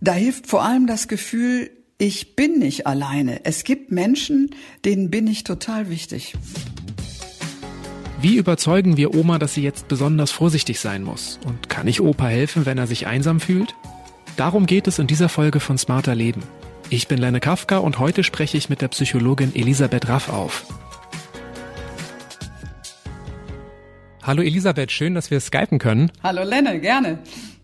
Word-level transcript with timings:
Da 0.00 0.12
hilft 0.12 0.46
vor 0.46 0.62
allem 0.62 0.86
das 0.86 1.08
Gefühl, 1.08 1.70
ich 1.98 2.36
bin 2.36 2.60
nicht 2.60 2.86
alleine. 2.86 3.44
Es 3.44 3.64
gibt 3.64 3.90
Menschen, 3.90 4.54
denen 4.84 5.10
bin 5.10 5.26
ich 5.26 5.42
total 5.42 5.90
wichtig. 5.90 6.34
Wie 8.20 8.36
überzeugen 8.36 8.96
wir 8.96 9.14
Oma, 9.14 9.40
dass 9.40 9.54
sie 9.54 9.62
jetzt 9.62 9.88
besonders 9.88 10.30
vorsichtig 10.30 10.78
sein 10.78 11.02
muss? 11.02 11.40
Und 11.44 11.68
kann 11.68 11.88
ich 11.88 12.00
Opa 12.00 12.26
helfen, 12.28 12.64
wenn 12.64 12.78
er 12.78 12.86
sich 12.86 13.08
einsam 13.08 13.40
fühlt? 13.40 13.74
Darum 14.36 14.66
geht 14.66 14.86
es 14.86 15.00
in 15.00 15.08
dieser 15.08 15.28
Folge 15.28 15.58
von 15.58 15.78
Smarter 15.78 16.14
Leben. 16.14 16.42
Ich 16.90 17.08
bin 17.08 17.18
Lenne 17.18 17.40
Kafka 17.40 17.78
und 17.78 17.98
heute 17.98 18.22
spreche 18.22 18.56
ich 18.56 18.68
mit 18.68 18.80
der 18.80 18.88
Psychologin 18.88 19.54
Elisabeth 19.54 20.08
Raff 20.08 20.28
auf. 20.28 20.64
Hallo 24.22 24.42
Elisabeth, 24.42 24.92
schön, 24.92 25.14
dass 25.14 25.32
wir 25.32 25.40
skypen 25.40 25.80
können. 25.80 26.12
Hallo 26.22 26.44
Lenne, 26.44 26.80
gerne. 26.80 27.18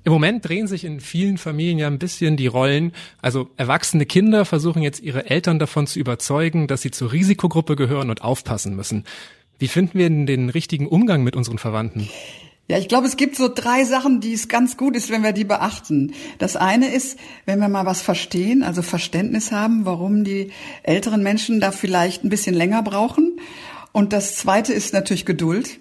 Im 0.04 0.12
Moment 0.12 0.46
drehen 0.46 0.66
sich 0.66 0.84
in 0.84 1.00
vielen 1.00 1.38
Familien 1.38 1.78
ja 1.78 1.86
ein 1.86 1.98
bisschen 1.98 2.36
die 2.36 2.46
Rollen. 2.46 2.92
Also 3.22 3.48
erwachsene 3.56 4.04
Kinder 4.04 4.44
versuchen 4.44 4.82
jetzt 4.82 5.00
ihre 5.00 5.30
Eltern 5.30 5.58
davon 5.58 5.86
zu 5.86 5.98
überzeugen, 5.98 6.66
dass 6.66 6.82
sie 6.82 6.90
zur 6.90 7.12
Risikogruppe 7.12 7.74
gehören 7.74 8.10
und 8.10 8.22
aufpassen 8.22 8.76
müssen. 8.76 9.04
Wie 9.58 9.68
finden 9.68 9.98
wir 9.98 10.10
denn 10.10 10.26
den 10.26 10.50
richtigen 10.50 10.86
Umgang 10.86 11.22
mit 11.22 11.36
unseren 11.36 11.56
Verwandten? 11.56 12.10
Ja, 12.68 12.78
ich 12.78 12.88
glaube, 12.88 13.06
es 13.06 13.16
gibt 13.16 13.36
so 13.36 13.48
drei 13.52 13.84
Sachen, 13.84 14.20
die 14.20 14.32
es 14.32 14.48
ganz 14.48 14.76
gut 14.76 14.94
ist, 14.94 15.10
wenn 15.10 15.22
wir 15.22 15.32
die 15.32 15.44
beachten. 15.44 16.12
Das 16.38 16.56
eine 16.56 16.92
ist, 16.92 17.18
wenn 17.46 17.58
wir 17.58 17.68
mal 17.68 17.86
was 17.86 18.02
verstehen, 18.02 18.62
also 18.62 18.82
Verständnis 18.82 19.52
haben, 19.52 19.86
warum 19.86 20.24
die 20.24 20.50
älteren 20.82 21.22
Menschen 21.22 21.60
da 21.60 21.72
vielleicht 21.72 22.24
ein 22.24 22.30
bisschen 22.30 22.54
länger 22.54 22.82
brauchen. 22.82 23.38
Und 23.92 24.12
das 24.12 24.36
zweite 24.36 24.72
ist 24.72 24.92
natürlich 24.92 25.24
Geduld. 25.24 25.78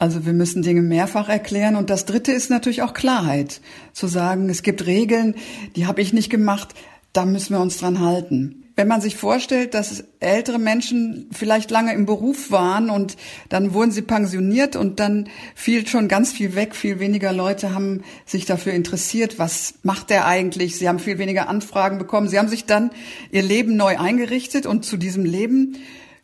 Also 0.00 0.24
wir 0.24 0.32
müssen 0.32 0.62
Dinge 0.62 0.80
mehrfach 0.80 1.28
erklären. 1.28 1.76
Und 1.76 1.90
das 1.90 2.06
Dritte 2.06 2.32
ist 2.32 2.48
natürlich 2.48 2.80
auch 2.80 2.94
Klarheit. 2.94 3.60
Zu 3.92 4.06
sagen, 4.06 4.48
es 4.48 4.62
gibt 4.62 4.86
Regeln, 4.86 5.34
die 5.76 5.86
habe 5.86 6.00
ich 6.00 6.14
nicht 6.14 6.30
gemacht, 6.30 6.70
da 7.12 7.26
müssen 7.26 7.54
wir 7.54 7.60
uns 7.60 7.76
dran 7.76 8.00
halten. 8.00 8.64
Wenn 8.76 8.88
man 8.88 9.02
sich 9.02 9.16
vorstellt, 9.16 9.74
dass 9.74 10.04
ältere 10.20 10.58
Menschen 10.58 11.28
vielleicht 11.32 11.70
lange 11.70 11.92
im 11.92 12.06
Beruf 12.06 12.50
waren 12.50 12.88
und 12.88 13.18
dann 13.50 13.74
wurden 13.74 13.90
sie 13.90 14.00
pensioniert 14.00 14.74
und 14.74 15.00
dann 15.00 15.28
fiel 15.54 15.86
schon 15.86 16.08
ganz 16.08 16.32
viel 16.32 16.54
weg, 16.54 16.74
viel 16.74 16.98
weniger 16.98 17.34
Leute 17.34 17.74
haben 17.74 18.02
sich 18.24 18.46
dafür 18.46 18.72
interessiert, 18.72 19.38
was 19.38 19.74
macht 19.82 20.08
der 20.08 20.26
eigentlich? 20.26 20.78
Sie 20.78 20.88
haben 20.88 20.98
viel 20.98 21.18
weniger 21.18 21.50
Anfragen 21.50 21.98
bekommen. 21.98 22.26
Sie 22.26 22.38
haben 22.38 22.48
sich 22.48 22.64
dann 22.64 22.90
ihr 23.32 23.42
Leben 23.42 23.76
neu 23.76 23.98
eingerichtet 23.98 24.64
und 24.64 24.86
zu 24.86 24.96
diesem 24.96 25.26
Leben 25.26 25.76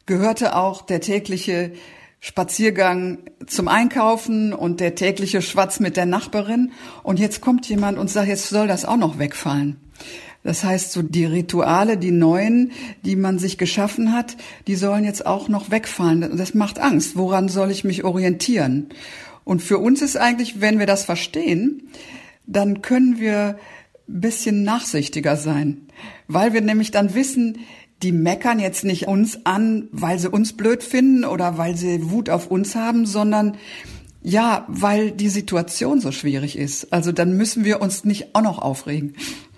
gehörte 0.06 0.56
auch 0.56 0.80
der 0.80 1.02
tägliche 1.02 1.72
Spaziergang 2.20 3.18
zum 3.46 3.68
Einkaufen 3.68 4.52
und 4.52 4.80
der 4.80 4.94
tägliche 4.94 5.42
Schwatz 5.42 5.80
mit 5.80 5.96
der 5.96 6.06
Nachbarin. 6.06 6.72
Und 7.02 7.18
jetzt 7.18 7.40
kommt 7.40 7.68
jemand 7.68 7.98
und 7.98 8.10
sagt, 8.10 8.28
jetzt 8.28 8.48
soll 8.48 8.66
das 8.66 8.84
auch 8.84 8.96
noch 8.96 9.18
wegfallen. 9.18 9.76
Das 10.42 10.62
heißt, 10.62 10.92
so 10.92 11.02
die 11.02 11.24
Rituale, 11.24 11.96
die 11.98 12.12
neuen, 12.12 12.70
die 13.04 13.16
man 13.16 13.38
sich 13.38 13.58
geschaffen 13.58 14.12
hat, 14.12 14.36
die 14.68 14.76
sollen 14.76 15.04
jetzt 15.04 15.26
auch 15.26 15.48
noch 15.48 15.70
wegfallen. 15.70 16.36
Das 16.36 16.54
macht 16.54 16.78
Angst. 16.78 17.16
Woran 17.16 17.48
soll 17.48 17.70
ich 17.70 17.82
mich 17.82 18.04
orientieren? 18.04 18.90
Und 19.44 19.60
für 19.60 19.78
uns 19.78 20.02
ist 20.02 20.16
eigentlich, 20.16 20.60
wenn 20.60 20.78
wir 20.78 20.86
das 20.86 21.04
verstehen, 21.04 21.88
dann 22.46 22.80
können 22.80 23.18
wir 23.18 23.58
ein 24.08 24.20
bisschen 24.20 24.62
nachsichtiger 24.62 25.36
sein, 25.36 25.88
weil 26.28 26.52
wir 26.52 26.60
nämlich 26.60 26.92
dann 26.92 27.14
wissen, 27.14 27.58
die 28.02 28.12
meckern 28.12 28.58
jetzt 28.58 28.84
nicht 28.84 29.06
uns 29.06 29.44
an, 29.44 29.88
weil 29.90 30.18
sie 30.18 30.28
uns 30.28 30.56
blöd 30.56 30.82
finden 30.82 31.24
oder 31.24 31.58
weil 31.58 31.76
sie 31.76 32.10
Wut 32.10 32.28
auf 32.28 32.50
uns 32.50 32.74
haben, 32.74 33.06
sondern 33.06 33.56
ja, 34.22 34.64
weil 34.68 35.12
die 35.12 35.28
Situation 35.28 36.00
so 36.00 36.12
schwierig 36.12 36.58
ist. 36.58 36.92
Also 36.92 37.12
dann 37.12 37.36
müssen 37.36 37.64
wir 37.64 37.80
uns 37.80 38.04
nicht 38.04 38.34
auch 38.34 38.42
noch 38.42 38.58
aufregen. 38.58 39.14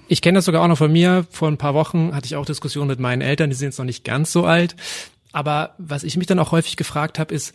Ich 0.09 0.23
kenne 0.23 0.39
das 0.39 0.45
sogar 0.45 0.63
auch 0.63 0.69
noch 0.69 0.79
von 0.79 0.93
mir. 0.93 1.27
Vor 1.31 1.49
ein 1.49 1.59
paar 1.59 1.75
Wochen 1.75 2.15
hatte 2.15 2.27
ich 2.27 2.37
auch 2.37 2.47
Diskussionen 2.47 2.89
mit 2.89 3.01
meinen 3.01 3.23
Eltern, 3.23 3.51
die 3.51 3.57
sind 3.57 3.69
jetzt 3.69 3.79
noch 3.79 3.85
nicht 3.85 4.05
ganz 4.05 4.31
so 4.31 4.45
alt. 4.45 4.77
Aber 5.33 5.75
was 5.79 6.05
ich 6.05 6.17
mich 6.17 6.27
dann 6.27 6.39
auch 6.39 6.53
häufig 6.53 6.77
gefragt 6.77 7.19
habe, 7.19 7.35
ist, 7.35 7.55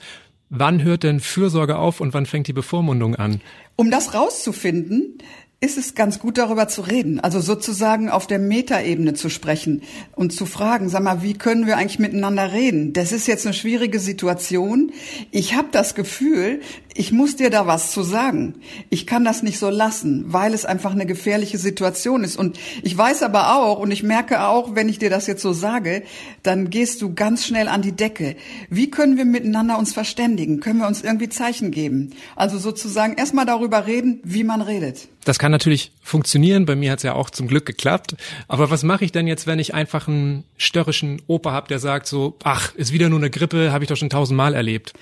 wann 0.50 0.84
hört 0.84 1.03
denn 1.03 1.19
Fürsorge 1.19 1.78
auf 1.78 2.00
und 2.00 2.13
wann 2.13 2.25
fängt 2.25 2.47
die 2.47 2.53
Bevormundung 2.53 3.16
an? 3.16 3.41
Um 3.75 3.90
das 3.90 4.13
rauszufinden, 4.13 5.18
ist 5.63 5.78
es 5.78 5.96
ganz 5.96 6.19
gut 6.19 6.38
darüber 6.38 6.68
zu 6.68 6.81
reden, 6.81 7.22
also 7.22 7.40
sozusagen 7.40 8.09
auf 8.09 8.28
der 8.28 8.38
Metaebene 8.38 9.13
zu 9.13 9.29
sprechen 9.29 9.81
und 10.13 10.34
zu 10.34 10.46
fragen, 10.46 10.90
sag 10.90 11.03
mal, 11.03 11.24
wie 11.24 11.35
können 11.35 11.66
wir 11.66 11.78
eigentlich 11.78 12.00
miteinander 12.00 12.51
reden? 12.51 12.91
Das 12.91 13.13
ist 13.13 13.28
jetzt 13.28 13.46
eine 13.46 13.53
schwierige 13.53 14.01
Situation. 14.01 14.91
Ich 15.31 15.56
habe 15.56 15.69
das 15.72 15.96
Gefühl, 15.96 16.59
ich 16.94 17.13
muss 17.13 17.38
dir 17.38 17.50
da 17.50 17.66
was 17.66 17.94
zu 17.94 18.03
sagen. 18.03 18.56
Ich 18.90 19.07
kann 19.07 19.24
das 19.24 19.41
nicht 19.41 19.57
so 19.57 19.69
lassen, 19.69 20.25
weil 20.28 20.53
es 20.53 20.66
einfach 20.66 20.91
eine 20.91 21.06
gefährliche 21.06 21.57
Situation 21.57 22.25
ist. 22.25 22.35
Und 22.35 22.59
ich 22.81 22.97
weiß 22.97 23.24
aber 23.24 23.56
auch 23.56 23.80
und 23.80 23.90
ich 23.91 24.03
merke 24.03 24.44
auch, 24.44 24.75
wenn 24.75 24.90
ich 24.90 25.00
dir 25.00 25.09
das 25.09 25.28
jetzt 25.28 25.41
so 25.41 25.53
sage, 25.53 26.03
dann 26.44 26.72
gehst 26.72 27.01
du 27.01 27.13
ganz 27.13 27.45
schnell 27.45 27.69
an 27.69 27.81
die 27.81 27.94
Decke. 27.94 28.35
Wie 28.69 28.91
können 28.91 29.16
wir 29.16 29.24
miteinander 29.24 29.80
uns 29.80 29.94
verständigen? 29.94 30.59
Können 30.59 30.80
wir 30.80 30.88
uns 30.88 31.01
irgendwie 31.01 31.30
Zeichen 31.30 31.72
geben? 31.72 32.09
Also 32.35 32.57
sozusagen 32.57 33.13
erstmal 33.13 33.45
darüber 33.45 33.88
reden, 33.88 34.19
wie 34.25 34.44
man 34.44 34.62
redet. 34.62 35.07
Das 35.23 35.39
kann 35.39 35.51
natürlich 35.51 35.91
funktionieren. 36.01 36.66
Bei 36.66 36.75
mir 36.75 36.91
hat 36.91 37.00
es 37.00 37.03
ja 37.03 37.13
auch 37.13 37.29
zum 37.29 37.47
Glück 37.47 37.66
geklappt. 37.66 38.16
Aber 38.47 38.69
was 38.69 38.84
mache 38.84 39.06
ich 39.06 39.11
denn 39.11 39.28
jetzt, 39.28 39.47
wenn 39.47 39.59
ich 39.59 39.73
einfach 39.73 40.07
einen 40.07 40.44
störrischen 40.57 41.22
Opa 41.28 41.51
habe, 41.51 41.67
der 41.67 41.79
sagt 41.79 42.07
so, 42.07 42.38
ach, 42.44 42.73
ist 42.75 42.91
wieder 42.91 43.09
nur 43.09 43.19
eine 43.19 43.29
Grippe, 43.29 43.72
habe 43.72 43.83
ich 43.83 43.88
doch 43.88 43.97
schon 43.97 44.09
tausendmal 44.09 44.53
erlebt. 44.53 44.94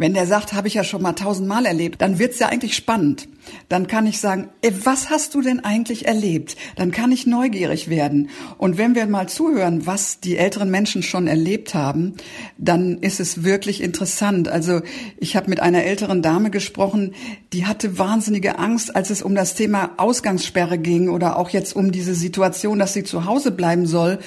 Wenn 0.00 0.14
der 0.14 0.26
sagt, 0.26 0.54
habe 0.54 0.66
ich 0.66 0.72
ja 0.72 0.82
schon 0.82 1.02
mal 1.02 1.12
tausendmal 1.12 1.66
erlebt, 1.66 2.00
dann 2.00 2.18
wird's 2.18 2.38
ja 2.38 2.48
eigentlich 2.48 2.74
spannend. 2.74 3.28
Dann 3.68 3.86
kann 3.86 4.06
ich 4.06 4.18
sagen, 4.18 4.48
ey, 4.62 4.72
was 4.86 5.10
hast 5.10 5.34
du 5.34 5.42
denn 5.42 5.60
eigentlich 5.62 6.06
erlebt? 6.06 6.56
Dann 6.76 6.90
kann 6.90 7.12
ich 7.12 7.26
neugierig 7.26 7.90
werden. 7.90 8.30
Und 8.56 8.78
wenn 8.78 8.94
wir 8.94 9.04
mal 9.04 9.28
zuhören, 9.28 9.86
was 9.86 10.18
die 10.18 10.38
älteren 10.38 10.70
Menschen 10.70 11.02
schon 11.02 11.26
erlebt 11.26 11.74
haben, 11.74 12.14
dann 12.56 12.96
ist 12.96 13.20
es 13.20 13.44
wirklich 13.44 13.82
interessant. 13.82 14.48
Also 14.48 14.80
ich 15.18 15.36
habe 15.36 15.50
mit 15.50 15.60
einer 15.60 15.84
älteren 15.84 16.22
Dame 16.22 16.48
gesprochen, 16.48 17.12
die 17.52 17.66
hatte 17.66 17.98
wahnsinnige 17.98 18.58
Angst, 18.58 18.96
als 18.96 19.10
es 19.10 19.20
um 19.20 19.34
das 19.34 19.54
Thema 19.54 19.90
Ausgangssperre 19.98 20.78
ging 20.78 21.10
oder 21.10 21.36
auch 21.36 21.50
jetzt 21.50 21.76
um 21.76 21.92
diese 21.92 22.14
Situation, 22.14 22.78
dass 22.78 22.94
sie 22.94 23.04
zu 23.04 23.26
Hause 23.26 23.50
bleiben 23.50 23.84
soll 23.84 24.18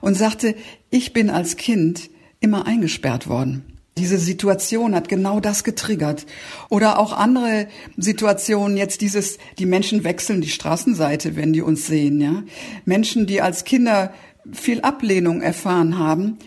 und 0.00 0.16
sagte, 0.16 0.56
ich 0.90 1.12
bin 1.12 1.30
als 1.30 1.56
Kind 1.56 2.10
immer 2.40 2.66
eingesperrt 2.66 3.28
worden. 3.28 3.79
Diese 4.00 4.16
Situation 4.16 4.94
hat 4.94 5.10
genau 5.10 5.40
das 5.40 5.62
getriggert. 5.62 6.24
Oder 6.70 6.98
auch 6.98 7.12
andere 7.12 7.68
Situationen, 7.98 8.78
jetzt 8.78 9.02
dieses, 9.02 9.36
die 9.58 9.66
Menschen 9.66 10.04
wechseln 10.04 10.40
die 10.40 10.48
Straßenseite, 10.48 11.36
wenn 11.36 11.52
die 11.52 11.60
uns 11.60 11.86
sehen, 11.86 12.18
ja. 12.18 12.42
Menschen, 12.86 13.26
die 13.26 13.42
als 13.42 13.64
Kinder 13.64 14.14
viel 14.52 14.80
Ablehnung 14.80 15.42
erfahren 15.42 15.98
haben, 15.98 16.38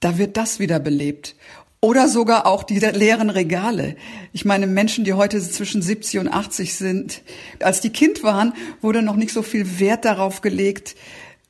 da 0.00 0.16
wird 0.16 0.38
das 0.38 0.58
wieder 0.58 0.80
belebt. 0.80 1.36
Oder 1.82 2.08
sogar 2.08 2.46
auch 2.46 2.62
die 2.62 2.78
leeren 2.78 3.28
Regale. 3.28 3.96
Ich 4.32 4.46
meine, 4.46 4.66
Menschen, 4.66 5.04
die 5.04 5.12
heute 5.12 5.38
zwischen 5.38 5.82
70 5.82 6.18
und 6.18 6.28
80 6.28 6.74
sind, 6.74 7.20
als 7.60 7.82
die 7.82 7.90
Kind 7.90 8.22
waren, 8.22 8.54
wurde 8.80 9.02
noch 9.02 9.16
nicht 9.16 9.34
so 9.34 9.42
viel 9.42 9.80
Wert 9.80 10.06
darauf 10.06 10.40
gelegt, 10.40 10.96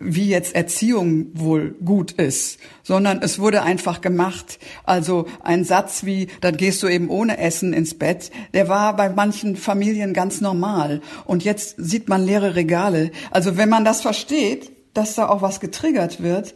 wie 0.05 0.29
jetzt 0.29 0.55
Erziehung 0.55 1.27
wohl 1.35 1.75
gut 1.85 2.13
ist, 2.13 2.59
sondern 2.83 3.21
es 3.23 3.39
wurde 3.39 3.63
einfach 3.63 4.01
gemacht. 4.01 4.59
Also 4.85 5.27
ein 5.43 5.65
Satz 5.65 6.05
wie, 6.05 6.29
dann 6.41 6.57
gehst 6.57 6.83
du 6.83 6.89
eben 6.89 7.09
ohne 7.09 7.39
Essen 7.39 7.73
ins 7.73 7.95
Bett, 7.95 8.31
der 8.55 8.69
war 8.69 8.97
bei 8.97 9.09
manchen 9.09 9.57
Familien 9.57 10.13
ganz 10.15 10.41
normal. 10.41 11.01
Und 11.25 11.45
jetzt 11.45 11.77
sieht 11.79 12.09
man 12.09 12.25
leere 12.25 12.55
Regale. 12.55 13.11
Also 13.31 13.57
wenn 13.57 13.69
man 13.69 13.85
das 13.85 14.01
versteht, 14.01 14.73
dass 14.95 15.15
da 15.15 15.29
auch 15.29 15.43
was 15.43 15.61
getriggert 15.61 16.23
wird, 16.23 16.55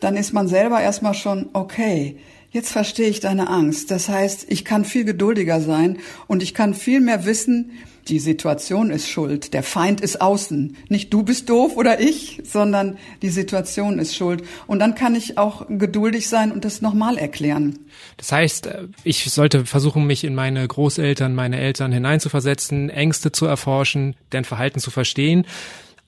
dann 0.00 0.16
ist 0.16 0.32
man 0.32 0.48
selber 0.48 0.80
erstmal 0.80 1.14
schon 1.14 1.48
okay. 1.52 2.18
Jetzt 2.50 2.72
verstehe 2.72 3.08
ich 3.08 3.20
deine 3.20 3.48
Angst. 3.48 3.90
Das 3.90 4.08
heißt, 4.08 4.46
ich 4.48 4.64
kann 4.64 4.84
viel 4.84 5.04
geduldiger 5.04 5.60
sein 5.60 5.98
und 6.28 6.42
ich 6.42 6.54
kann 6.54 6.72
viel 6.72 7.00
mehr 7.00 7.26
wissen, 7.26 7.72
die 8.08 8.18
Situation 8.18 8.90
ist 8.90 9.08
schuld, 9.08 9.54
der 9.54 9.62
Feind 9.62 10.00
ist 10.00 10.20
außen. 10.20 10.76
Nicht 10.88 11.12
du 11.12 11.22
bist 11.22 11.48
doof 11.48 11.76
oder 11.76 12.00
ich, 12.00 12.40
sondern 12.44 12.98
die 13.22 13.28
Situation 13.28 13.98
ist 13.98 14.16
schuld. 14.16 14.42
Und 14.66 14.78
dann 14.78 14.94
kann 14.94 15.14
ich 15.14 15.38
auch 15.38 15.66
geduldig 15.68 16.28
sein 16.28 16.52
und 16.52 16.64
das 16.64 16.80
nochmal 16.80 17.18
erklären. 17.18 17.78
Das 18.16 18.32
heißt, 18.32 18.66
äh, 18.66 18.88
ich 19.04 19.30
sollte 19.30 19.66
versuchen, 19.66 20.06
mich 20.06 20.24
in 20.24 20.34
meine 20.34 20.66
Großeltern, 20.66 21.34
meine 21.34 21.58
Eltern 21.58 21.92
hineinzuversetzen, 21.92 22.90
Ängste 22.90 23.32
zu 23.32 23.46
erforschen, 23.46 24.16
deren 24.32 24.44
Verhalten 24.44 24.80
zu 24.80 24.90
verstehen. 24.90 25.44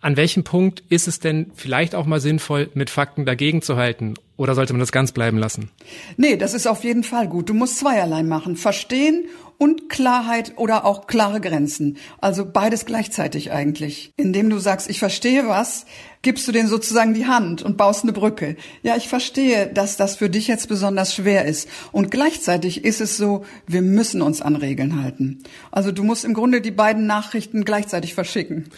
An 0.03 0.17
welchem 0.17 0.45
Punkt 0.45 0.83
ist 0.89 1.09
es 1.09 1.21
denn 1.21 1.51
vielleicht 1.55 1.95
auch 1.95 2.07
mal 2.07 2.21
sinnvoll, 2.21 2.71
mit 2.73 2.89
Fakten 2.89 3.27
dagegen 3.27 3.61
zu 3.61 3.77
halten? 3.77 4.15
Oder 4.39 4.55
sollte 4.55 4.73
man 4.73 4.81
das 4.81 4.93
ganz 4.93 5.13
bleiben 5.13 5.37
lassen? 5.37 5.71
Nee, 6.17 6.39
das 6.39 6.55
ist 6.55 6.67
auf 6.67 6.85
jeden 6.85 7.05
Fall 7.05 7.29
gut. 7.29 7.51
Du 7.51 7.55
musst 7.55 7.79
zweierlei 7.79 8.23
machen. 8.23 8.57
Verstehen 8.57 9.27
und 9.61 9.91
Klarheit 9.91 10.55
oder 10.57 10.87
auch 10.87 11.07
klare 11.07 11.39
Grenzen. 11.39 11.99
Also 12.19 12.47
beides 12.51 12.87
gleichzeitig 12.87 13.53
eigentlich. 13.53 14.11
Indem 14.17 14.49
du 14.49 14.59
sagst, 14.59 14.89
ich 14.89 14.99
verstehe 14.99 15.47
was, 15.49 15.85
gibst 16.23 16.49
du 16.49 16.53
denen 16.53 16.67
sozusagen 16.67 17.13
die 17.13 17.27
Hand 17.27 17.61
und 17.61 17.77
baust 17.77 18.05
eine 18.05 18.15
Brücke. 18.15 18.57
Ja, 18.83 18.97
ich 18.97 19.09
verstehe, 19.09 19.67
dass 19.67 19.99
das 19.99 20.17
für 20.17 20.31
dich 20.31 20.49
jetzt 20.49 20.69
besonders 20.69 21.15
schwer 21.15 21.45
ist. 21.45 21.69
Und 21.93 22.11
gleichzeitig 22.11 22.87
ist 22.87 23.03
es 23.03 23.19
so, 23.19 23.45
wir 23.67 23.83
müssen 23.83 24.23
uns 24.23 24.41
an 24.41 24.57
Regeln 24.57 25.03
halten. 25.03 25.43
Also 25.71 25.93
du 25.93 26.05
musst 26.05 26.25
im 26.25 26.33
Grunde 26.33 26.63
die 26.63 26.71
beiden 26.71 27.07
Nachrichten 27.07 27.67
gleichzeitig 27.67 28.15
verschicken. 28.15 28.71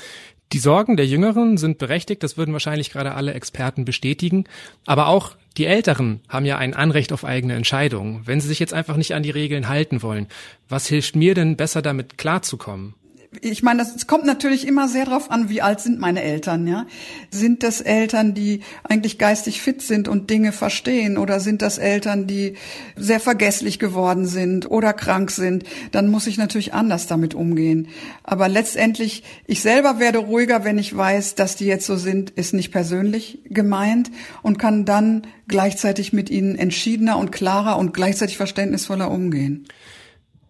Die 0.52 0.58
Sorgen 0.58 0.96
der 0.96 1.06
Jüngeren 1.06 1.58
sind 1.58 1.78
berechtigt, 1.78 2.24
das 2.24 2.36
würden 2.36 2.52
wahrscheinlich 2.52 2.90
gerade 2.90 3.14
alle 3.14 3.34
Experten 3.34 3.84
bestätigen. 3.84 4.46
Aber 4.84 5.06
auch 5.06 5.36
die 5.54 5.66
Älteren 5.66 6.20
haben 6.28 6.46
ja 6.46 6.58
ein 6.58 6.74
Anrecht 6.74 7.12
auf 7.12 7.24
eigene 7.24 7.54
Entscheidungen. 7.54 8.22
Wenn 8.26 8.40
sie 8.40 8.48
sich 8.48 8.58
jetzt 8.58 8.74
einfach 8.74 8.96
nicht 8.96 9.14
an 9.14 9.22
die 9.22 9.30
Regeln 9.30 9.68
halten 9.68 10.02
wollen, 10.02 10.28
was 10.68 10.86
hilft 10.86 11.16
mir 11.16 11.34
denn 11.34 11.56
besser 11.56 11.82
damit 11.82 12.18
klarzukommen? 12.18 12.94
Ich 13.40 13.62
meine, 13.62 13.82
es 13.82 14.06
kommt 14.06 14.26
natürlich 14.26 14.66
immer 14.66 14.88
sehr 14.88 15.06
darauf 15.06 15.30
an, 15.30 15.48
wie 15.48 15.62
alt 15.62 15.80
sind 15.80 15.98
meine 15.98 16.22
Eltern, 16.22 16.66
ja? 16.66 16.86
Sind 17.30 17.62
das 17.62 17.80
Eltern, 17.80 18.34
die 18.34 18.60
eigentlich 18.84 19.16
geistig 19.18 19.62
fit 19.62 19.80
sind 19.80 20.06
und 20.06 20.28
Dinge 20.28 20.52
verstehen 20.52 21.16
oder 21.16 21.40
sind 21.40 21.62
das 21.62 21.78
Eltern, 21.78 22.26
die 22.26 22.54
sehr 22.94 23.20
vergesslich 23.20 23.78
geworden 23.78 24.26
sind 24.26 24.70
oder 24.70 24.92
krank 24.92 25.30
sind? 25.30 25.64
Dann 25.92 26.10
muss 26.10 26.26
ich 26.26 26.36
natürlich 26.36 26.74
anders 26.74 27.06
damit 27.06 27.34
umgehen. 27.34 27.88
Aber 28.22 28.48
letztendlich, 28.48 29.22
ich 29.46 29.62
selber 29.62 29.98
werde 29.98 30.18
ruhiger, 30.18 30.64
wenn 30.64 30.78
ich 30.78 30.94
weiß, 30.94 31.34
dass 31.34 31.56
die 31.56 31.66
jetzt 31.66 31.86
so 31.86 31.96
sind, 31.96 32.30
ist 32.30 32.52
nicht 32.52 32.70
persönlich 32.70 33.40
gemeint 33.46 34.10
und 34.42 34.58
kann 34.58 34.84
dann 34.84 35.26
gleichzeitig 35.48 36.12
mit 36.12 36.28
ihnen 36.28 36.56
entschiedener 36.56 37.16
und 37.16 37.32
klarer 37.32 37.78
und 37.78 37.94
gleichzeitig 37.94 38.36
verständnisvoller 38.36 39.10
umgehen. 39.10 39.66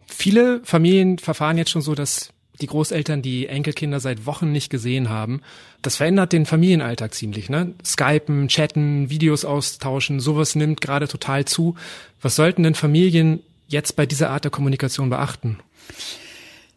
Viele 0.07 0.61
Familien 0.65 1.19
verfahren 1.19 1.59
jetzt 1.59 1.71
schon 1.71 1.83
so, 1.83 1.95
dass 1.95 2.33
die 2.63 2.67
Großeltern 2.69 3.21
die 3.21 3.47
Enkelkinder 3.47 4.01
seit 4.01 4.25
Wochen 4.25 4.53
nicht 4.53 4.71
gesehen 4.71 5.09
haben. 5.09 5.43
Das 5.83 5.97
verändert 5.97 6.33
den 6.33 6.47
Familienalltag 6.47 7.13
ziemlich, 7.13 7.51
ne? 7.51 7.75
Skypen, 7.85 8.49
chatten, 8.49 9.11
Videos 9.11 9.45
austauschen, 9.45 10.21
sowas 10.21 10.55
nimmt 10.55 10.81
gerade 10.81 11.09
total 11.09 11.45
zu. 11.45 11.75
Was 12.21 12.37
sollten 12.37 12.63
denn 12.63 12.75
Familien 12.75 13.41
jetzt 13.69 13.97
bei 13.97 14.07
dieser 14.07 14.31
Art 14.31 14.45
der 14.45 14.51
Kommunikation 14.51 15.11
beachten? 15.11 15.59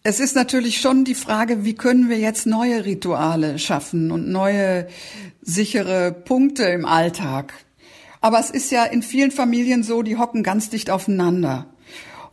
Es 0.04 0.20
ist 0.20 0.36
natürlich 0.36 0.82
schon 0.82 1.04
die 1.04 1.16
Frage, 1.16 1.64
wie 1.66 1.74
können 1.74 2.10
wir 2.10 2.20
jetzt 2.20 2.46
neue 2.46 2.86
Rituale 2.86 3.58
schaffen 3.58 4.12
und 4.12 4.28
neue 4.28 4.88
sichere 5.42 6.12
Punkte 6.12 6.64
im 6.66 6.86
Alltag. 6.86 7.54
Aber 8.22 8.40
es 8.40 8.50
ist 8.50 8.72
ja 8.72 8.84
in 8.84 9.04
vielen 9.04 9.32
Familien 9.32 9.84
so, 9.84 10.02
die 10.02 10.18
hocken 10.18 10.44
ganz 10.44 10.70
dicht 10.70 10.90
aufeinander. 10.90 11.68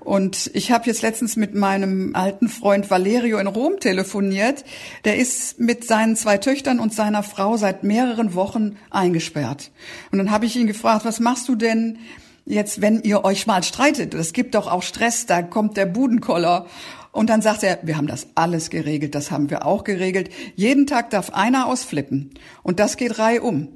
Und 0.04 0.50
ich 0.54 0.72
habe 0.72 0.86
jetzt 0.86 1.02
letztens 1.02 1.36
mit 1.36 1.54
meinem 1.54 2.14
alten 2.14 2.48
Freund 2.48 2.90
Valerio 2.90 3.38
in 3.38 3.46
Rom 3.46 3.78
telefoniert. 3.78 4.64
Der 5.04 5.16
ist 5.16 5.60
mit 5.60 5.84
seinen 5.84 6.16
zwei 6.16 6.38
Töchtern 6.38 6.80
und 6.80 6.92
seiner 6.92 7.22
Frau 7.22 7.56
seit 7.56 7.84
mehreren 7.84 8.34
Wochen 8.34 8.76
eingesperrt. 8.90 9.70
Und 10.10 10.18
dann 10.18 10.32
habe 10.32 10.46
ich 10.46 10.56
ihn 10.56 10.66
gefragt, 10.66 11.04
was 11.04 11.20
machst 11.20 11.48
du 11.48 11.54
denn 11.54 11.98
jetzt, 12.44 12.80
wenn 12.80 13.02
ihr 13.02 13.24
euch 13.24 13.46
mal 13.46 13.62
streitet? 13.62 14.14
Es 14.14 14.32
gibt 14.32 14.56
doch 14.56 14.66
auch 14.66 14.82
Stress, 14.82 15.26
da 15.26 15.40
kommt 15.42 15.76
der 15.76 15.86
Budenkoller. 15.86 16.66
Und 17.12 17.30
dann 17.30 17.40
sagt 17.40 17.62
er, 17.62 17.78
wir 17.82 17.96
haben 17.96 18.08
das 18.08 18.26
alles 18.34 18.70
geregelt, 18.70 19.14
das 19.14 19.30
haben 19.30 19.50
wir 19.50 19.66
auch 19.66 19.84
geregelt. 19.84 20.30
Jeden 20.56 20.88
Tag 20.88 21.10
darf 21.10 21.30
einer 21.30 21.66
ausflippen. 21.66 22.30
Und 22.64 22.80
das 22.80 22.96
geht 22.96 23.20
reihum. 23.20 23.68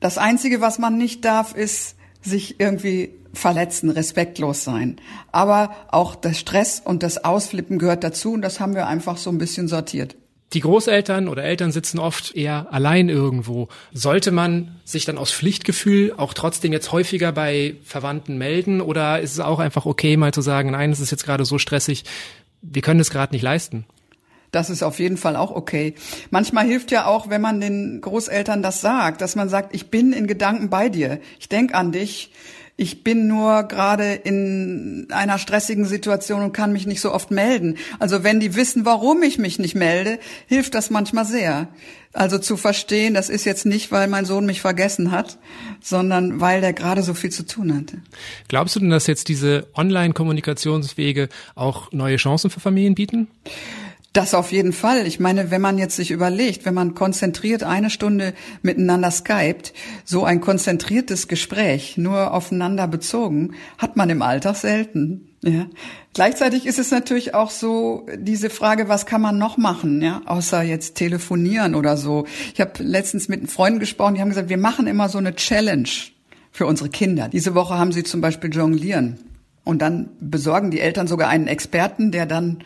Das 0.00 0.16
Einzige, 0.16 0.62
was 0.62 0.78
man 0.78 0.96
nicht 0.96 1.24
darf, 1.24 1.54
ist 1.54 1.96
sich 2.22 2.60
irgendwie 2.60 3.14
verletzen, 3.34 3.90
respektlos 3.90 4.64
sein. 4.64 4.96
Aber 5.32 5.74
auch 5.88 6.14
der 6.14 6.34
Stress 6.34 6.80
und 6.84 7.02
das 7.02 7.24
Ausflippen 7.24 7.78
gehört 7.78 8.04
dazu 8.04 8.32
und 8.32 8.42
das 8.42 8.60
haben 8.60 8.74
wir 8.74 8.86
einfach 8.86 9.16
so 9.16 9.30
ein 9.30 9.38
bisschen 9.38 9.68
sortiert. 9.68 10.16
Die 10.52 10.60
Großeltern 10.60 11.26
oder 11.26 11.42
Eltern 11.42 11.72
sitzen 11.72 11.98
oft 11.98 12.36
eher 12.36 12.72
allein 12.72 13.08
irgendwo. 13.08 13.68
Sollte 13.92 14.30
man 14.30 14.76
sich 14.84 15.04
dann 15.04 15.18
aus 15.18 15.32
Pflichtgefühl 15.32 16.14
auch 16.16 16.32
trotzdem 16.32 16.72
jetzt 16.72 16.92
häufiger 16.92 17.32
bei 17.32 17.74
Verwandten 17.82 18.38
melden 18.38 18.80
oder 18.80 19.20
ist 19.20 19.32
es 19.32 19.40
auch 19.40 19.58
einfach 19.58 19.84
okay, 19.84 20.16
mal 20.16 20.32
zu 20.32 20.42
sagen, 20.42 20.70
nein, 20.70 20.92
es 20.92 21.00
ist 21.00 21.10
jetzt 21.10 21.24
gerade 21.24 21.44
so 21.44 21.58
stressig, 21.58 22.04
wir 22.62 22.82
können 22.82 23.00
es 23.00 23.10
gerade 23.10 23.34
nicht 23.34 23.42
leisten? 23.42 23.84
Das 24.52 24.70
ist 24.70 24.84
auf 24.84 25.00
jeden 25.00 25.16
Fall 25.16 25.34
auch 25.34 25.50
okay. 25.50 25.94
Manchmal 26.30 26.66
hilft 26.66 26.92
ja 26.92 27.06
auch, 27.06 27.28
wenn 27.28 27.40
man 27.40 27.60
den 27.60 28.00
Großeltern 28.00 28.62
das 28.62 28.80
sagt, 28.80 29.20
dass 29.20 29.34
man 29.34 29.48
sagt, 29.48 29.74
ich 29.74 29.90
bin 29.90 30.12
in 30.12 30.28
Gedanken 30.28 30.70
bei 30.70 30.88
dir, 30.88 31.18
ich 31.40 31.48
denk 31.48 31.74
an 31.74 31.90
dich, 31.90 32.30
ich 32.76 33.04
bin 33.04 33.28
nur 33.28 33.62
gerade 33.64 34.14
in 34.14 35.06
einer 35.10 35.38
stressigen 35.38 35.84
Situation 35.84 36.42
und 36.42 36.52
kann 36.52 36.72
mich 36.72 36.86
nicht 36.86 37.00
so 37.00 37.12
oft 37.12 37.30
melden. 37.30 37.76
Also 38.00 38.24
wenn 38.24 38.40
die 38.40 38.56
wissen, 38.56 38.84
warum 38.84 39.22
ich 39.22 39.38
mich 39.38 39.60
nicht 39.60 39.76
melde, 39.76 40.18
hilft 40.48 40.74
das 40.74 40.90
manchmal 40.90 41.24
sehr. 41.24 41.68
Also 42.12 42.38
zu 42.38 42.56
verstehen, 42.56 43.14
das 43.14 43.28
ist 43.28 43.44
jetzt 43.44 43.64
nicht, 43.64 43.92
weil 43.92 44.08
mein 44.08 44.24
Sohn 44.24 44.46
mich 44.46 44.60
vergessen 44.60 45.12
hat, 45.12 45.38
sondern 45.80 46.40
weil 46.40 46.60
der 46.60 46.72
gerade 46.72 47.02
so 47.02 47.14
viel 47.14 47.30
zu 47.30 47.46
tun 47.46 47.76
hatte. 47.76 47.98
Glaubst 48.48 48.74
du 48.74 48.80
denn, 48.80 48.90
dass 48.90 49.06
jetzt 49.06 49.28
diese 49.28 49.66
Online-Kommunikationswege 49.74 51.28
auch 51.54 51.92
neue 51.92 52.16
Chancen 52.16 52.50
für 52.50 52.60
Familien 52.60 52.94
bieten? 52.94 53.28
Das 54.14 54.32
auf 54.32 54.52
jeden 54.52 54.72
Fall. 54.72 55.08
Ich 55.08 55.18
meine, 55.18 55.50
wenn 55.50 55.60
man 55.60 55.76
jetzt 55.76 55.96
sich 55.96 56.12
überlegt, 56.12 56.64
wenn 56.64 56.72
man 56.72 56.94
konzentriert 56.94 57.64
eine 57.64 57.90
Stunde 57.90 58.32
miteinander 58.62 59.10
skypt, 59.10 59.74
so 60.04 60.22
ein 60.22 60.40
konzentriertes 60.40 61.26
Gespräch 61.26 61.98
nur 61.98 62.32
aufeinander 62.32 62.86
bezogen, 62.86 63.54
hat 63.76 63.96
man 63.96 64.08
im 64.10 64.22
Alltag 64.22 64.54
selten. 64.54 65.30
Ja. 65.42 65.66
Gleichzeitig 66.12 66.64
ist 66.64 66.78
es 66.78 66.92
natürlich 66.92 67.34
auch 67.34 67.50
so 67.50 68.06
diese 68.16 68.50
Frage, 68.50 68.88
was 68.88 69.04
kann 69.04 69.20
man 69.20 69.36
noch 69.36 69.56
machen, 69.56 70.00
ja, 70.00 70.22
außer 70.26 70.62
jetzt 70.62 70.94
telefonieren 70.94 71.74
oder 71.74 71.96
so. 71.96 72.24
Ich 72.54 72.60
habe 72.60 72.84
letztens 72.84 73.28
mit 73.28 73.50
Freunden 73.50 73.80
gesprochen, 73.80 74.14
die 74.14 74.20
haben 74.20 74.28
gesagt, 74.28 74.48
wir 74.48 74.58
machen 74.58 74.86
immer 74.86 75.08
so 75.08 75.18
eine 75.18 75.34
Challenge 75.34 75.88
für 76.52 76.66
unsere 76.66 76.88
Kinder. 76.88 77.28
Diese 77.28 77.56
Woche 77.56 77.76
haben 77.76 77.90
sie 77.90 78.04
zum 78.04 78.20
Beispiel 78.20 78.54
jonglieren. 78.54 79.18
Und 79.64 79.82
dann 79.82 80.10
besorgen 80.20 80.70
die 80.70 80.78
Eltern 80.78 81.08
sogar 81.08 81.30
einen 81.30 81.48
Experten, 81.48 82.12
der 82.12 82.26
dann 82.26 82.62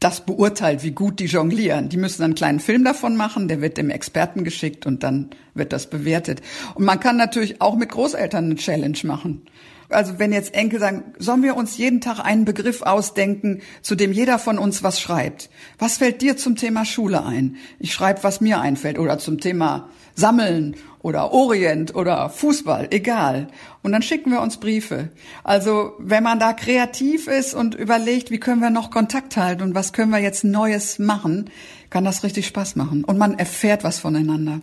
das 0.00 0.24
beurteilt, 0.24 0.82
wie 0.82 0.92
gut 0.92 1.18
die 1.18 1.26
jonglieren. 1.26 1.88
Die 1.88 1.96
müssen 1.96 2.22
einen 2.22 2.34
kleinen 2.34 2.60
Film 2.60 2.84
davon 2.84 3.16
machen, 3.16 3.48
der 3.48 3.60
wird 3.60 3.78
dem 3.78 3.90
Experten 3.90 4.44
geschickt 4.44 4.86
und 4.86 5.02
dann 5.02 5.30
wird 5.54 5.72
das 5.72 5.90
bewertet. 5.90 6.40
Und 6.74 6.84
man 6.84 7.00
kann 7.00 7.16
natürlich 7.16 7.60
auch 7.60 7.76
mit 7.76 7.90
Großeltern 7.90 8.44
eine 8.44 8.54
Challenge 8.56 8.98
machen. 9.02 9.42
Also 9.90 10.18
wenn 10.18 10.32
jetzt 10.32 10.54
Enkel 10.54 10.80
sagen, 10.80 11.14
sollen 11.18 11.42
wir 11.42 11.56
uns 11.56 11.78
jeden 11.78 12.00
Tag 12.00 12.20
einen 12.20 12.44
Begriff 12.44 12.82
ausdenken, 12.82 13.62
zu 13.80 13.94
dem 13.94 14.12
jeder 14.12 14.38
von 14.38 14.58
uns 14.58 14.82
was 14.82 15.00
schreibt? 15.00 15.48
Was 15.78 15.96
fällt 15.96 16.20
dir 16.20 16.36
zum 16.36 16.56
Thema 16.56 16.84
Schule 16.84 17.24
ein? 17.24 17.56
Ich 17.78 17.94
schreibe, 17.94 18.22
was 18.22 18.42
mir 18.42 18.60
einfällt 18.60 18.98
oder 18.98 19.18
zum 19.18 19.40
Thema 19.40 19.88
Sammeln 20.14 20.76
oder 21.00 21.32
Orient 21.32 21.94
oder 21.94 22.28
Fußball, 22.28 22.88
egal. 22.90 23.48
Und 23.82 23.92
dann 23.92 24.02
schicken 24.02 24.30
wir 24.30 24.40
uns 24.40 24.58
Briefe. 24.58 25.10
Also 25.44 25.92
wenn 25.98 26.22
man 26.22 26.38
da 26.38 26.52
kreativ 26.52 27.26
ist 27.26 27.54
und 27.54 27.74
überlegt, 27.74 28.30
wie 28.30 28.40
können 28.40 28.60
wir 28.60 28.70
noch 28.70 28.90
Kontakt 28.90 29.36
halten 29.36 29.62
und 29.62 29.74
was 29.74 29.92
können 29.92 30.10
wir 30.10 30.18
jetzt 30.18 30.44
Neues 30.44 30.98
machen, 30.98 31.50
kann 31.90 32.04
das 32.04 32.24
richtig 32.24 32.46
Spaß 32.46 32.76
machen. 32.76 33.04
Und 33.04 33.18
man 33.18 33.38
erfährt 33.38 33.84
was 33.84 33.98
voneinander. 33.98 34.60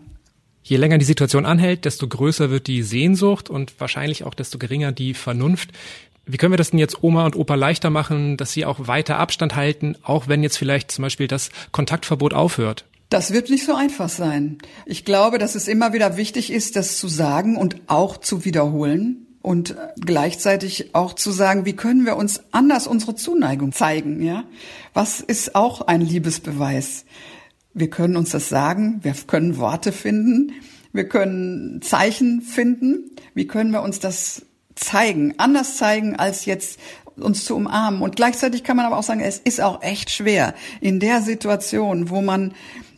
Je 0.63 0.77
länger 0.77 0.97
die 0.97 1.05
Situation 1.05 1.45
anhält, 1.45 1.85
desto 1.85 2.07
größer 2.07 2.49
wird 2.49 2.67
die 2.67 2.81
Sehnsucht 2.81 3.49
und 3.49 3.79
wahrscheinlich 3.79 4.23
auch 4.23 4.33
desto 4.33 4.57
geringer 4.57 4.91
die 4.91 5.13
Vernunft. 5.13 5.69
Wie 6.25 6.37
können 6.37 6.53
wir 6.53 6.57
das 6.57 6.71
denn 6.71 6.79
jetzt 6.79 7.03
Oma 7.03 7.25
und 7.25 7.35
Opa 7.35 7.53
leichter 7.53 7.91
machen, 7.91 8.35
dass 8.35 8.51
sie 8.51 8.65
auch 8.65 8.87
weiter 8.87 9.19
Abstand 9.19 9.55
halten, 9.55 9.95
auch 10.01 10.27
wenn 10.27 10.41
jetzt 10.41 10.57
vielleicht 10.57 10.91
zum 10.91 11.03
Beispiel 11.03 11.27
das 11.27 11.51
Kontaktverbot 11.71 12.33
aufhört? 12.33 12.85
Das 13.09 13.31
wird 13.31 13.49
nicht 13.49 13.65
so 13.65 13.75
einfach 13.75 14.09
sein. 14.09 14.57
Ich 14.85 15.05
glaube, 15.05 15.37
dass 15.37 15.55
es 15.55 15.67
immer 15.67 15.93
wieder 15.93 16.17
wichtig 16.17 16.51
ist, 16.51 16.75
das 16.75 16.97
zu 16.97 17.07
sagen 17.07 17.55
und 17.55 17.81
auch 17.87 18.17
zu 18.17 18.45
wiederholen 18.45 19.27
und 19.41 19.75
gleichzeitig 19.99 20.95
auch 20.95 21.13
zu 21.13 21.31
sagen, 21.31 21.65
wie 21.65 21.75
können 21.75 22.05
wir 22.05 22.17
uns 22.17 22.41
anders 22.51 22.87
unsere 22.87 23.13
Zuneigung 23.13 23.73
zeigen, 23.73 24.23
ja? 24.23 24.43
Was 24.93 25.19
ist 25.19 25.55
auch 25.55 25.81
ein 25.81 26.01
Liebesbeweis? 26.01 27.05
Wir 27.73 27.89
können 27.89 28.15
uns 28.15 28.31
das 28.31 28.49
sagen, 28.49 29.01
wir 29.03 29.13
können 29.27 29.57
Worte 29.57 29.91
finden, 29.91 30.53
wir 30.95 31.09
können 31.09 31.81
Zeichen 31.81 32.41
finden. 32.41 33.11
Wie 33.33 33.47
können 33.47 33.71
wir 33.71 33.81
uns 33.81 33.99
das 33.99 34.43
zeigen? 34.75 35.33
Anders 35.37 35.75
zeigen 35.75 36.15
als 36.15 36.45
jetzt 36.45 36.79
uns 37.17 37.43
zu 37.43 37.57
umarmen. 37.57 38.01
Und 38.01 38.15
gleichzeitig 38.15 38.63
kann 38.63 38.77
man 38.77 38.85
aber 38.85 38.97
auch 38.97 39.03
sagen, 39.03 39.19
es 39.19 39.37
ist 39.37 39.59
auch 39.59 39.81
echt 39.83 40.09
schwer 40.09 40.53
in 40.79 41.01
der 41.01 41.21
Situation, 41.21 42.09
wo 42.09 42.21
man 42.21 42.53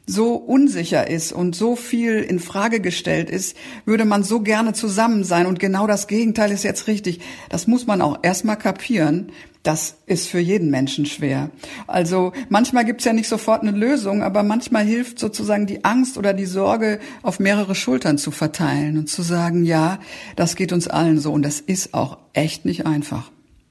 so 0.10 0.36
unsicher 0.36 1.10
ist 1.10 1.34
und 1.34 1.54
so 1.54 1.76
viel 1.76 2.20
in 2.20 2.40
Frage 2.40 2.80
gestellt 2.80 3.30
ist, 3.30 3.58
würde 3.86 4.06
man 4.06 4.24
so 4.24 4.40
gerne 4.40 4.72
zusammen 4.72 5.26
sein. 5.26 5.46
Und 5.46 5.60
genau 5.60 5.86
das 5.86 6.08
Gegenteil 6.08 6.52
ist 6.52 6.64
jetzt 6.64 6.88
richtig. 6.88 7.20
Das 7.50 7.68
muss 7.68 7.86
man 7.86 8.02
auch 8.02 8.20
erstmal 8.24 8.58
kapieren. 8.58 9.34
Das 9.64 9.98
ist 10.06 10.30
für 10.30 10.40
jeden 10.40 10.70
Menschen 10.70 11.06
schwer. 11.06 11.52
Also 11.88 12.32
manchmal 12.48 12.86
gibt's 12.86 13.04
ja 13.04 13.12
nicht 13.12 13.28
sofort 13.28 13.64
eine 13.64 13.72
Lösung, 13.72 14.24
aber 14.24 14.44
manchmal 14.44 14.86
hilft 14.86 15.20
sozusagen 15.20 15.68
die 15.68 15.84
Angst 15.84 16.18
oder 16.18 16.34
die 16.34 16.46
Sorge 16.46 17.00
auf 17.22 17.42
mehrere 17.42 17.76
Schultern 17.76 18.18
zu 18.18 18.32
verteilen 18.32 18.98
und 18.98 19.10
zu 19.10 19.24
sagen, 19.24 19.66
ja, 19.66 20.00
das 20.38 20.56
geht 20.56 20.72
uns 20.72 20.88
allen 20.88 21.20
so. 21.20 21.34
Und 21.34 21.44
das 21.44 21.60
ist 21.60 21.94
auch 21.94 22.18
echt 22.32 22.64
nicht 22.64 22.86
einfach. 22.86 23.30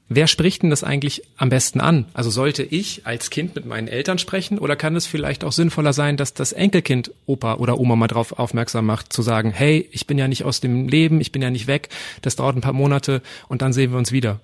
Wer 0.09 0.29
spricht 0.29 0.63
denn 0.63 0.71
das 0.71 0.85
eigentlich 0.85 1.23
am 1.37 1.49
besten 1.49 1.81
an? 1.81 2.05
Also 2.15 2.31
sollte 2.31 2.63
ich 2.63 3.07
als 3.07 3.29
Kind 3.29 3.57
mit 3.57 3.67
meinen 3.67 3.89
Eltern 3.89 4.19
sprechen 4.19 4.59
oder 4.59 4.77
kann 4.77 4.95
es 4.95 5.05
vielleicht 5.05 5.43
auch 5.43 5.51
sinnvoller 5.51 5.93
sein, 5.93 6.17
dass 6.17 6.33
das 6.33 6.53
Enkelkind 6.53 7.11
Opa 7.27 7.55
oder 7.55 7.81
Oma 7.81 7.97
mal 7.97 8.07
drauf 8.07 8.39
aufmerksam 8.39 8.87
macht, 8.87 9.13
zu 9.13 9.23
sagen, 9.23 9.51
hey, 9.51 9.89
ich 9.91 10.07
bin 10.07 10.17
ja 10.17 10.29
nicht 10.29 10.45
aus 10.45 10.61
dem 10.61 10.87
Leben, 10.87 11.21
ich 11.21 11.33
bin 11.33 11.43
ja 11.43 11.51
nicht 11.51 11.67
weg, 11.67 11.89
das 12.23 12.37
dauert 12.37 12.55
ein 12.55 12.61
paar 12.61 12.73
Monate 12.73 13.21
und 13.49 13.63
dann 13.63 13.73
sehen 13.73 13.91
wir 13.91 13.99
uns 13.99 14.13
wieder? 14.13 14.39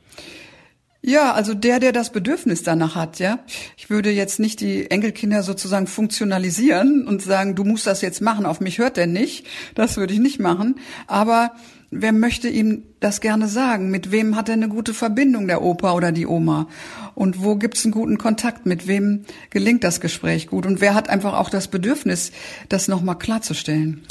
Ja, 1.00 1.33
also 1.33 1.54
der, 1.54 1.81
der 1.81 1.92
das 1.92 2.11
Bedürfnis 2.11 2.62
danach 2.62 2.95
hat, 2.95 3.19
ja. 3.21 3.40
Ich 3.76 3.90
würde 3.90 4.11
jetzt 4.11 4.38
nicht 4.38 4.61
die 4.61 4.88
Enkelkinder 4.90 5.42
sozusagen 5.42 5.88
funktionalisieren 5.88 7.07
und 7.07 7.23
sagen, 7.23 7.57
du 7.57 7.64
musst 7.64 7.87
das 7.88 8.02
jetzt 8.02 8.21
machen, 8.21 8.47
auf 8.47 8.61
mich 8.61 8.78
hört 8.78 8.97
der 8.97 9.09
nicht. 9.09 9.47
Das 9.75 9.97
würde 9.97 10.14
ich 10.14 10.21
nicht 10.21 10.38
machen. 10.38 10.76
Aber 11.09 11.52
wer 11.92 12.12
möchte 12.12 12.49
ihm 12.49 12.82
das 12.99 13.20
gerne 13.20 13.46
sagen? 13.46 13.90
Mit 13.90 14.11
wem 14.11 14.34
hat 14.34 14.49
er 14.49 14.54
eine 14.54 14.68
gute 14.68 14.94
Verbindung, 14.94 15.46
der 15.46 15.62
Opa 15.62 15.92
oder 15.92 16.11
die 16.11 16.26
Oma? 16.26 16.66
Und 17.14 17.42
wo 17.42 17.54
gibt's 17.56 17.84
einen 17.84 17.92
guten 17.92 18.18
Kontakt? 18.18 18.66
Mit 18.66 18.88
wem 18.88 19.25
gelingt 19.50 19.84
das 19.84 20.00
Gespräch 20.00 20.49
gut? 20.49 20.66
Und 20.66 20.80
wer 20.80 20.94
hat 20.94 21.08
einfach 21.08 21.34
auch 21.34 21.50
das 21.50 21.68
Bedürfnis, 21.68 22.32
das 22.68 22.88
nochmal 22.88 23.18
klarzustellen? 23.18 24.02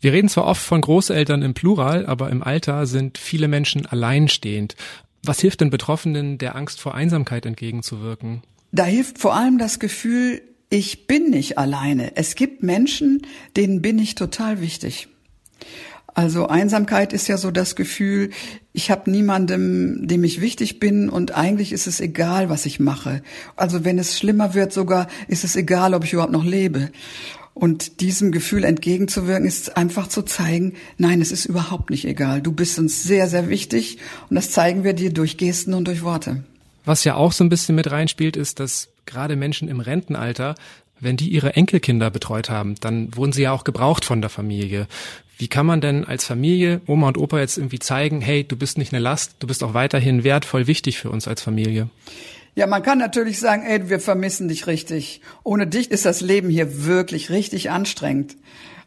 Wir 0.00 0.12
reden 0.12 0.28
zwar 0.28 0.46
oft 0.46 0.62
von 0.62 0.80
Großeltern 0.80 1.42
im 1.42 1.54
Plural, 1.54 2.06
aber 2.06 2.30
im 2.30 2.42
Alter 2.42 2.86
sind 2.86 3.18
viele 3.18 3.48
Menschen 3.48 3.84
alleinstehend. 3.84 4.76
Was 5.24 5.40
hilft 5.40 5.60
den 5.60 5.70
Betroffenen, 5.70 6.38
der 6.38 6.54
Angst 6.54 6.80
vor 6.80 6.94
Einsamkeit 6.94 7.46
entgegenzuwirken? 7.46 8.42
Da 8.70 8.84
hilft 8.84 9.18
vor 9.18 9.34
allem 9.34 9.58
das 9.58 9.78
Gefühl, 9.78 10.42
ich 10.70 11.06
bin 11.06 11.30
nicht 11.30 11.58
alleine. 11.58 12.16
Es 12.16 12.34
gibt 12.34 12.62
Menschen, 12.62 13.22
denen 13.56 13.82
bin 13.82 13.98
ich 13.98 14.14
total 14.14 14.60
wichtig. 14.60 15.08
Also 16.14 16.46
Einsamkeit 16.46 17.12
ist 17.12 17.26
ja 17.26 17.36
so 17.36 17.50
das 17.50 17.74
Gefühl, 17.74 18.30
ich 18.72 18.92
habe 18.92 19.10
niemandem, 19.10 20.06
dem 20.06 20.22
ich 20.22 20.40
wichtig 20.40 20.78
bin 20.78 21.08
und 21.08 21.34
eigentlich 21.34 21.72
ist 21.72 21.88
es 21.88 22.00
egal, 22.00 22.48
was 22.48 22.66
ich 22.66 22.78
mache. 22.78 23.22
Also 23.56 23.84
wenn 23.84 23.98
es 23.98 24.16
schlimmer 24.16 24.54
wird 24.54 24.72
sogar, 24.72 25.08
ist 25.26 25.42
es 25.42 25.56
egal, 25.56 25.92
ob 25.92 26.04
ich 26.04 26.12
überhaupt 26.12 26.32
noch 26.32 26.44
lebe. 26.44 26.90
Und 27.52 28.00
diesem 28.00 28.32
Gefühl 28.32 28.64
entgegenzuwirken, 28.64 29.46
ist 29.46 29.76
einfach 29.76 30.08
zu 30.08 30.22
zeigen, 30.22 30.74
nein, 30.98 31.20
es 31.20 31.32
ist 31.32 31.46
überhaupt 31.46 31.90
nicht 31.90 32.04
egal. 32.04 32.42
Du 32.42 32.52
bist 32.52 32.78
uns 32.78 33.02
sehr, 33.02 33.28
sehr 33.28 33.48
wichtig 33.48 33.98
und 34.30 34.36
das 34.36 34.50
zeigen 34.50 34.84
wir 34.84 34.92
dir 34.92 35.12
durch 35.12 35.36
Gesten 35.36 35.74
und 35.74 35.86
durch 35.86 36.02
Worte. 36.02 36.44
Was 36.84 37.04
ja 37.04 37.14
auch 37.14 37.32
so 37.32 37.42
ein 37.44 37.48
bisschen 37.48 37.74
mit 37.74 37.90
reinspielt, 37.90 38.36
ist, 38.36 38.60
dass 38.60 38.88
gerade 39.06 39.36
Menschen 39.36 39.68
im 39.68 39.80
Rentenalter, 39.80 40.54
wenn 41.00 41.16
die 41.16 41.28
ihre 41.28 41.54
Enkelkinder 41.54 42.10
betreut 42.10 42.50
haben, 42.50 42.76
dann 42.80 43.14
wurden 43.16 43.32
sie 43.32 43.42
ja 43.42 43.52
auch 43.52 43.64
gebraucht 43.64 44.04
von 44.04 44.20
der 44.20 44.30
Familie. 44.30 44.86
Wie 45.36 45.48
kann 45.48 45.66
man 45.66 45.80
denn 45.80 46.04
als 46.04 46.24
Familie, 46.24 46.80
Oma 46.86 47.08
und 47.08 47.18
Opa 47.18 47.40
jetzt 47.40 47.58
irgendwie 47.58 47.80
zeigen, 47.80 48.20
hey, 48.20 48.44
du 48.44 48.56
bist 48.56 48.78
nicht 48.78 48.92
eine 48.92 49.02
Last, 49.02 49.36
du 49.40 49.46
bist 49.46 49.64
auch 49.64 49.74
weiterhin 49.74 50.22
wertvoll 50.22 50.66
wichtig 50.66 50.98
für 50.98 51.10
uns 51.10 51.26
als 51.26 51.42
Familie? 51.42 51.88
Ja, 52.54 52.68
man 52.68 52.84
kann 52.84 52.98
natürlich 52.98 53.40
sagen, 53.40 53.64
ey, 53.66 53.88
wir 53.88 53.98
vermissen 53.98 54.46
dich 54.46 54.68
richtig. 54.68 55.20
Ohne 55.42 55.66
dich 55.66 55.90
ist 55.90 56.04
das 56.04 56.20
Leben 56.20 56.50
hier 56.50 56.86
wirklich 56.86 57.30
richtig 57.30 57.70
anstrengend. 57.70 58.36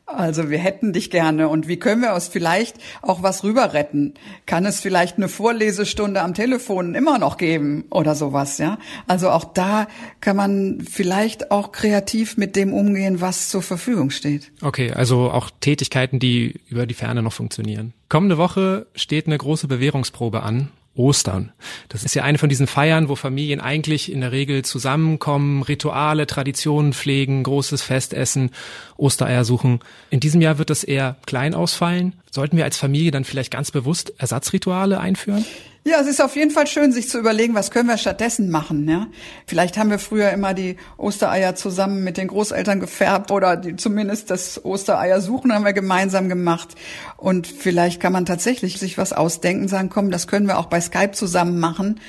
Also 0.07 0.49
wir 0.49 0.57
hätten 0.57 0.93
dich 0.93 1.11
gerne 1.11 1.49
und 1.49 1.67
wie 1.67 1.77
können 1.77 2.01
wir 2.01 2.13
uns 2.13 2.29
vielleicht 2.29 2.77
auch 3.01 3.23
was 3.23 3.43
rüber 3.43 3.73
retten? 3.73 4.13
Kann 4.45 4.65
es 4.65 4.79
vielleicht 4.79 5.17
eine 5.17 5.27
Vorlesestunde 5.27 6.21
am 6.21 6.33
Telefon 6.33 6.95
immer 6.95 7.19
noch 7.19 7.35
geben 7.35 7.83
oder 7.89 8.15
sowas, 8.15 8.57
ja? 8.57 8.77
Also 9.05 9.29
auch 9.29 9.43
da 9.43 9.85
kann 10.21 10.37
man 10.37 10.79
vielleicht 10.89 11.51
auch 11.51 11.73
kreativ 11.73 12.37
mit 12.37 12.55
dem 12.55 12.71
umgehen, 12.71 13.19
was 13.19 13.49
zur 13.49 13.61
Verfügung 13.61 14.09
steht. 14.09 14.53
Okay, 14.61 14.93
also 14.93 15.29
auch 15.29 15.51
Tätigkeiten, 15.59 16.19
die 16.19 16.61
über 16.69 16.85
die 16.85 16.93
Ferne 16.93 17.21
noch 17.21 17.33
funktionieren. 17.33 17.93
Kommende 18.07 18.37
Woche 18.37 18.87
steht 18.95 19.27
eine 19.27 19.37
große 19.37 19.67
Bewährungsprobe 19.67 20.41
an 20.41 20.69
Ostern. 20.97 21.51
Das 21.89 22.03
ist 22.03 22.15
ja 22.15 22.23
eine 22.23 22.37
von 22.37 22.49
diesen 22.49 22.67
Feiern, 22.67 23.07
wo 23.07 23.15
Familien 23.15 23.61
eigentlich 23.61 24.11
in 24.11 24.21
der 24.21 24.31
Regel 24.31 24.65
zusammenkommen, 24.65 25.61
Rituale, 25.61 26.27
Traditionen 26.27 26.93
pflegen, 26.93 27.43
großes 27.43 27.81
Festessen, 27.81 28.51
Ostereier 28.97 29.45
suchen. 29.45 29.79
In 30.09 30.19
diesem 30.19 30.41
Jahr 30.41 30.57
wird 30.57 30.69
das 30.69 30.83
eher 30.83 31.17
klein 31.25 31.53
ausfallen. 31.53 32.13
Sollten 32.31 32.57
wir 32.57 32.65
als 32.65 32.77
Familie 32.77 33.11
dann 33.11 33.23
vielleicht 33.23 33.51
ganz 33.51 33.71
bewusst 33.71 34.13
Ersatzrituale 34.17 34.99
einführen? 34.99 35.45
Ja, 35.88 36.01
es 36.01 36.08
ist 36.08 36.22
auf 36.22 36.36
jeden 36.36 36.51
Fall 36.51 36.67
schön, 36.67 36.91
sich 36.91 37.08
zu 37.08 37.17
überlegen, 37.17 37.56
was 37.56 37.72
können 37.72 37.88
wir 37.88 37.98
stattdessen 37.98 38.50
machen. 38.50 38.89
Ja? 38.89 39.08
Vielleicht 39.46 39.77
haben 39.77 39.89
wir 39.89 40.00
früher 40.00 40.32
immer 40.32 40.53
die 40.53 40.75
Ostereier 40.98 41.56
zusammen 41.56 42.03
mit 42.03 42.17
den 42.17 42.27
Großeltern 42.27 42.82
gefärbt 42.82 43.32
oder 43.32 43.56
die, 43.56 43.77
zumindest 43.77 44.29
das 44.29 44.65
Ostereier 44.65 45.22
suchen 45.22 45.53
haben 45.53 45.63
wir 45.63 45.72
gemeinsam 45.72 46.27
gemacht. 46.27 46.75
Und 47.15 47.48
vielleicht 47.48 48.01
kann 48.01 48.12
man 48.12 48.25
tatsächlich 48.25 48.79
sich 48.79 48.98
was 48.98 49.13
ausdenken, 49.13 49.70
sagen, 49.70 49.88
komm, 49.88 50.12
das 50.12 50.27
können 50.27 50.48
wir 50.48 50.58
auch 50.58 50.65
bei 50.65 50.82
Skype 50.82 51.13
zusammen 51.13 51.58
machen. 51.58 52.01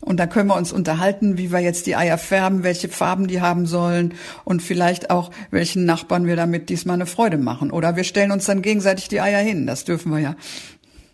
Und 0.00 0.20
dann 0.20 0.30
können 0.30 0.46
wir 0.46 0.56
uns 0.56 0.70
unterhalten, 0.70 1.36
wie 1.36 1.50
wir 1.50 1.58
jetzt 1.58 1.88
die 1.88 1.96
Eier 1.96 2.18
färben, 2.18 2.62
welche 2.62 2.88
Farben 2.88 3.26
die 3.26 3.40
haben 3.40 3.66
sollen 3.66 4.14
und 4.44 4.62
vielleicht 4.62 5.10
auch, 5.10 5.32
welchen 5.50 5.86
Nachbarn 5.86 6.28
wir 6.28 6.36
damit 6.36 6.68
diesmal 6.68 6.94
eine 6.94 7.06
Freude 7.06 7.38
machen. 7.38 7.72
Oder 7.72 7.96
wir 7.96 8.04
stellen 8.04 8.30
uns 8.30 8.44
dann 8.44 8.62
gegenseitig 8.62 9.08
die 9.08 9.20
Eier 9.20 9.40
hin. 9.40 9.66
Das 9.66 9.82
dürfen 9.82 10.12
wir 10.12 10.20
ja, 10.20 10.36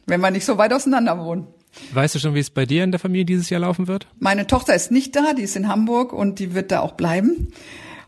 wenn 0.05 0.21
wir 0.21 0.31
nicht 0.31 0.45
so 0.45 0.59
weit 0.59 0.75
auseinander 0.75 1.17
wohnen. 1.19 1.47
Weißt 1.93 2.15
du 2.15 2.19
schon, 2.19 2.35
wie 2.35 2.41
es 2.41 2.51
bei 2.51 2.67
dir 2.67 2.85
in 2.85 2.91
der 2.91 3.01
Familie 3.01 3.25
dieses 3.25 3.51
Jahr 3.51 3.61
laufen 3.61 3.89
wird? 3.89 4.07
Meine 4.19 4.47
Tochter 4.47 4.75
ist 4.75 4.91
nicht 4.91 5.15
da, 5.17 5.33
die 5.35 5.43
ist 5.43 5.57
in 5.57 5.69
Hamburg 5.69 6.13
und 6.13 6.39
die 6.39 6.55
wird 6.55 6.71
da 6.71 6.81
auch 6.81 6.93
bleiben. 6.93 7.49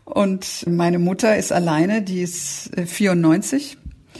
Und 0.05 0.65
meine 0.67 0.99
Mutter 0.99 1.37
ist 1.37 1.51
alleine, 1.51 2.01
die 2.01 2.21
ist 2.21 2.71
94 2.85 3.73
äh, 3.73 4.19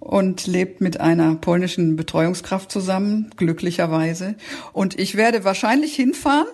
und 0.00 0.46
lebt 0.46 0.80
mit 0.80 1.00
einer 1.00 1.34
polnischen 1.34 1.96
Betreuungskraft 1.96 2.72
zusammen, 2.72 3.30
glücklicherweise. 3.36 4.36
Und 4.72 4.98
ich 4.98 5.16
werde 5.16 5.44
wahrscheinlich 5.44 5.94
hinfahren, 5.94 6.46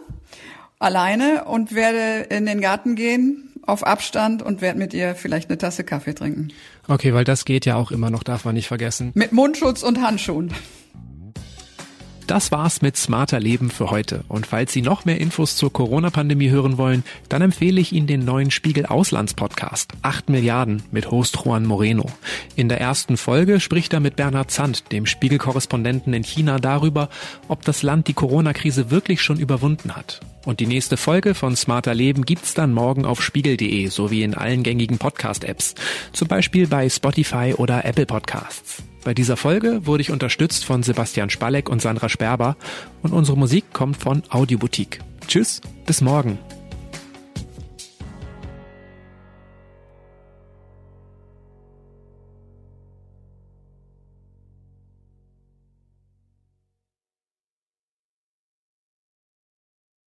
alleine 0.78 1.44
und 1.44 1.74
werde 1.74 2.26
in 2.34 2.46
den 2.46 2.60
Garten 2.60 2.96
gehen, 2.96 3.52
auf 3.62 3.86
Abstand 3.86 4.42
und 4.42 4.60
werde 4.60 4.78
mit 4.78 4.92
ihr 4.92 5.14
vielleicht 5.14 5.48
eine 5.48 5.56
Tasse 5.56 5.84
Kaffee 5.84 6.14
trinken. 6.14 6.48
Okay, 6.88 7.14
weil 7.14 7.24
das 7.24 7.44
geht 7.44 7.64
ja 7.64 7.76
auch 7.76 7.90
immer 7.90 8.10
noch, 8.10 8.22
darf 8.22 8.44
man 8.44 8.54
nicht 8.54 8.68
vergessen. 8.68 9.12
Mit 9.14 9.32
Mundschutz 9.32 9.82
und 9.82 10.02
Handschuhen. 10.02 10.52
Das 12.26 12.50
war's 12.50 12.80
mit 12.80 12.96
Smarter 12.96 13.38
Leben 13.38 13.70
für 13.70 13.90
heute. 13.90 14.24
Und 14.28 14.46
falls 14.46 14.72
Sie 14.72 14.80
noch 14.80 15.04
mehr 15.04 15.20
Infos 15.20 15.56
zur 15.56 15.70
Corona-Pandemie 15.70 16.48
hören 16.48 16.78
wollen, 16.78 17.04
dann 17.28 17.42
empfehle 17.42 17.78
ich 17.80 17.92
Ihnen 17.92 18.06
den 18.06 18.24
neuen 18.24 18.50
Spiegel 18.50 18.86
Auslandspodcast 18.86 19.92
8 20.00 20.30
Milliarden 20.30 20.82
mit 20.90 21.10
Host 21.10 21.38
Juan 21.44 21.66
Moreno. 21.66 22.06
In 22.56 22.70
der 22.70 22.80
ersten 22.80 23.18
Folge 23.18 23.60
spricht 23.60 23.92
er 23.92 24.00
mit 24.00 24.16
Bernhard 24.16 24.50
Zandt, 24.50 24.90
dem 24.90 25.04
Spiegel-Korrespondenten 25.04 26.14
in 26.14 26.24
China, 26.24 26.58
darüber, 26.58 27.10
ob 27.48 27.62
das 27.62 27.82
Land 27.82 28.08
die 28.08 28.14
Corona-Krise 28.14 28.90
wirklich 28.90 29.20
schon 29.20 29.38
überwunden 29.38 29.94
hat. 29.94 30.20
Und 30.44 30.60
die 30.60 30.66
nächste 30.66 30.96
Folge 30.96 31.34
von 31.34 31.56
Smarter 31.56 31.94
Leben 31.94 32.24
gibt's 32.24 32.54
dann 32.54 32.72
morgen 32.72 33.04
auf 33.04 33.22
spiegel.de 33.22 33.86
sowie 33.88 34.22
in 34.22 34.34
allen 34.34 34.62
gängigen 34.62 34.98
Podcast-Apps. 34.98 35.74
Zum 36.12 36.28
Beispiel 36.28 36.66
bei 36.66 36.88
Spotify 36.88 37.54
oder 37.56 37.84
Apple 37.84 38.06
Podcasts. 38.06 38.82
Bei 39.04 39.14
dieser 39.14 39.36
Folge 39.36 39.86
wurde 39.86 40.02
ich 40.02 40.10
unterstützt 40.10 40.64
von 40.64 40.82
Sebastian 40.82 41.30
Spalleck 41.30 41.68
und 41.68 41.82
Sandra 41.82 42.08
Sperber 42.08 42.56
und 43.02 43.12
unsere 43.12 43.36
Musik 43.36 43.72
kommt 43.72 43.96
von 43.96 44.22
Audioboutique. 44.30 45.00
Tschüss, 45.26 45.60
bis 45.86 46.00
morgen. 46.00 46.38